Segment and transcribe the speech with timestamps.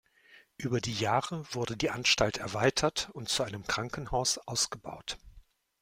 [0.57, 5.19] Über die Jahre wurde die Anstalt erweitert und zu einem Krankenhaus ausgebaut.